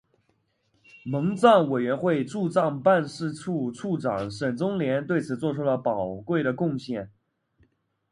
[1.03, 7.11] 蒙藏委员会驻藏办事处处长沈宗濂对此作出了宝贵的贡献。